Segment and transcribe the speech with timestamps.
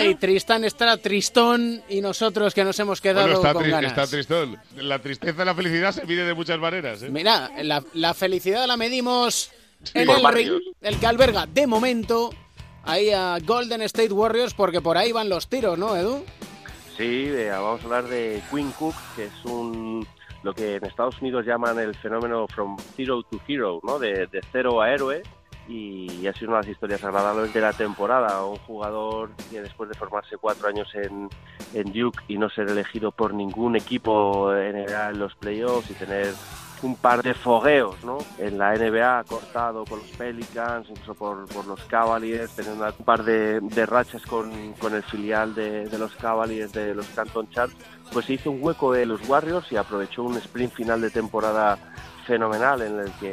[0.00, 3.90] Ay, Tristán está tristón y nosotros que nos hemos quedado Bueno, está, con tri- ganas.
[3.92, 4.58] está tristón.
[4.76, 7.02] La tristeza y la felicidad se mide de muchas maneras.
[7.02, 7.08] ¿eh?
[7.10, 9.50] Mira, la, la felicidad la medimos
[9.94, 10.58] en el barrios.
[10.60, 12.30] ring, el que alberga de momento
[12.84, 16.24] ahí a Golden State Warriors, porque por ahí van los tiros, ¿no, Edu?
[16.96, 20.06] Sí, eh, vamos a hablar de Queen Cook, que es un
[20.44, 23.98] lo que en Estados Unidos llaman el fenómeno from zero to hero, ¿no?
[23.98, 25.22] De, de cero a héroe.
[25.68, 28.42] Y ha sido una de las historias agradables de la temporada.
[28.44, 31.28] Un jugador que después de formarse cuatro años en,
[31.74, 34.86] en Duke y no ser elegido por ningún equipo en
[35.18, 36.32] los playoffs y tener
[36.82, 38.18] un par de fogueos ¿no?
[38.38, 43.24] en la NBA, cortado con los Pelicans, incluso por, por los Cavaliers, teniendo un par
[43.24, 47.74] de, de rachas con, con el filial de, de los Cavaliers de los Canton Charts,
[48.12, 51.78] pues se hizo un hueco de los Warriors y aprovechó un sprint final de temporada
[52.28, 53.32] fenomenal en el que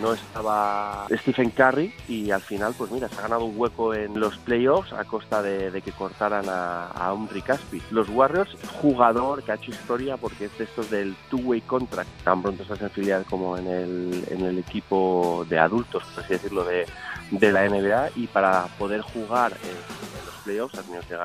[0.00, 4.20] no estaba Stephen Curry y al final pues mira se ha ganado un hueco en
[4.20, 7.82] los playoffs a costa de, de que cortaran a, a Umri Caspi.
[7.90, 12.40] Los Warriors, jugador que ha hecho historia porque es de estos del two-way contract, tan
[12.40, 16.64] pronto estás en filial como en el, en el equipo de adultos, por así decirlo,
[16.64, 16.86] de,
[17.32, 21.16] de la NBA y para poder jugar en, en los playoffs ha tenido que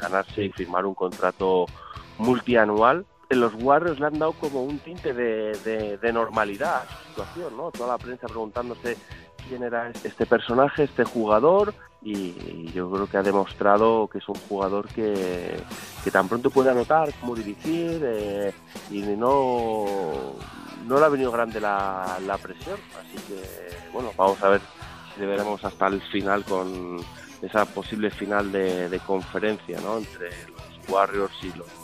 [0.00, 1.66] ganarse y firmar un contrato
[2.18, 7.70] multianual los Warriors le han dado como un tinte de, normalidad a su situación, ¿no?
[7.70, 8.96] Toda la prensa preguntándose
[9.48, 14.34] quién era este personaje, este jugador, y yo creo que ha demostrado que es un
[14.48, 15.56] jugador que,
[16.02, 18.52] que tan pronto puede anotar como dirigir, eh,
[18.90, 19.84] y no,
[20.86, 24.60] no le ha venido grande la, la presión, así que, bueno, vamos a ver
[25.14, 26.98] si le veremos hasta el final con
[27.42, 29.98] esa posible final de, de conferencia, ¿no?
[29.98, 31.81] Entre los Warriors y los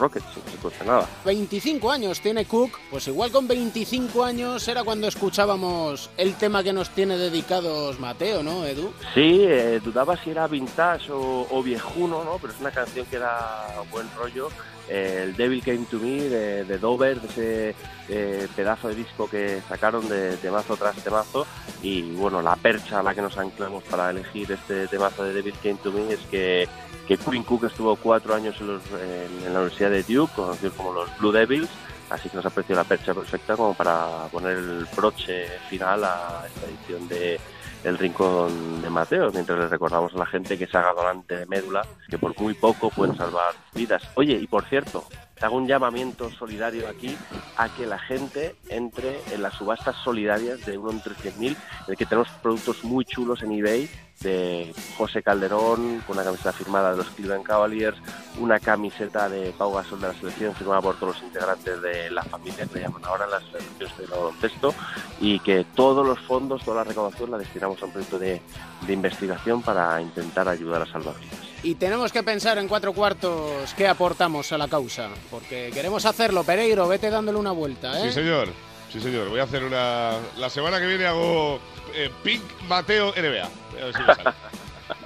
[0.00, 1.06] Rockets, no se cuesta nada.
[1.24, 6.72] 25 años tiene Cook, pues igual con 25 años era cuando escuchábamos el tema que
[6.72, 8.92] nos tiene dedicados Mateo, ¿no, Edu?
[9.14, 12.38] Sí, eh, dudaba si era vintage o, o viejuno, ¿no?
[12.40, 14.48] Pero es una canción que da buen rollo.
[14.88, 17.74] Eh, el Devil Came to Me de, de Dover, de ese
[18.08, 21.46] eh, pedazo de disco que sacaron de temazo tras temazo.
[21.82, 25.54] Y bueno, la percha a la que nos anclamos para elegir este temazo de Devil
[25.62, 26.68] Came to Me es que,
[27.06, 30.74] que Quinn Cook estuvo cuatro años en, los- en- en la Universidad de Duke, conocidos
[30.74, 31.68] como los Blue Devils.
[32.10, 36.42] Así que nos ha parecido la percha perfecta como para poner el broche final a
[36.46, 37.40] esta edición de
[37.84, 41.46] El Rincón de Mateo, mientras le recordamos a la gente que se haga donante de
[41.46, 44.02] médula, que por muy poco pueden salvar vidas.
[44.16, 45.04] Oye, y por cierto,
[45.40, 47.16] te hago un llamamiento solidario aquí
[47.56, 51.56] a que la gente entre en las subastas solidarias de uno entre 100.000, en
[51.88, 53.88] el que tenemos productos muy chulos en eBay
[54.20, 57.96] de José Calderón, con una camiseta firmada de los Cleveland Cavaliers,
[58.38, 62.22] una camiseta de Pau Gasol de la selección firmada por todos los integrantes de la
[62.22, 64.74] familia, que le llaman ahora las selecciones de baloncesto,
[65.22, 68.42] y que todos los fondos, toda la recaudación la destinamos a un proyecto de,
[68.86, 71.49] de investigación para intentar ayudar a salvar vidas.
[71.62, 76.42] Y tenemos que pensar en cuatro cuartos qué aportamos a la causa, porque queremos hacerlo.
[76.44, 78.08] Pereiro, vete dándole una vuelta, ¿eh?
[78.08, 78.48] Sí, señor.
[78.90, 79.28] Sí, señor.
[79.28, 80.12] Voy a hacer una.
[80.38, 81.60] La semana que viene hago
[81.94, 83.44] eh, Pink Mateo NBA.
[83.44, 84.30] A ver si me sale.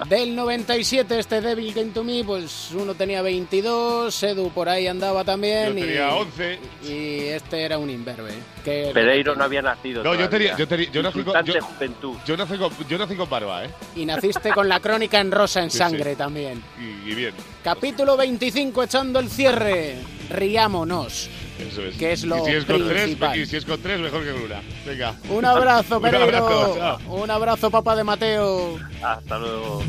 [0.09, 5.23] Del 97 este Devil Came to Me, pues uno tenía 22, Edu por ahí andaba
[5.23, 5.67] también.
[5.73, 6.59] Yo y- tenía 11.
[6.83, 8.33] Y este era un imberbe.
[8.63, 10.03] Que Pereiro no había nacido.
[10.03, 12.17] No, yo tenía- yo tenía- yo nací con- yo- juventud.
[12.25, 13.69] Yo nací con, yo nací con barba, ¿eh?
[13.95, 16.17] Y naciste con la crónica en rosa en Sí, sangre sí.
[16.17, 16.61] también.
[16.77, 17.33] Y, y bien.
[17.63, 19.95] Capítulo 25 echando el cierre.
[20.29, 21.29] Riámonos.
[21.59, 21.95] Eso es.
[21.95, 23.31] Que es lo y si es con principal.
[23.33, 24.61] tres, y si es con tres, mejor que con una.
[24.85, 25.15] Venga.
[25.29, 26.25] Un abrazo, Un Pereiro.
[26.25, 26.99] abrazo, chao.
[27.15, 28.77] Un abrazo, papá de Mateo.
[29.01, 29.83] Hasta luego.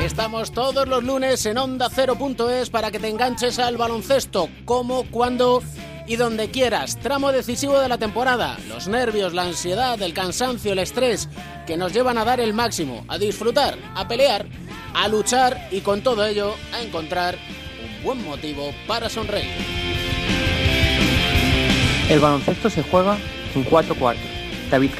[0.00, 5.62] Estamos todos los lunes en Onda 0.es para que te enganches al baloncesto, como, cuando
[6.06, 6.96] y donde quieras.
[7.00, 8.56] Tramo decisivo de la temporada.
[8.68, 11.28] Los nervios, la ansiedad, el cansancio, el estrés
[11.66, 14.46] que nos llevan a dar el máximo, a disfrutar, a pelear,
[14.94, 17.36] a luchar y con todo ello a encontrar
[17.82, 19.50] un buen motivo para sonreír.
[22.08, 23.16] El baloncesto se juega
[23.54, 24.24] en cuatro cuartos.
[24.70, 24.90] David.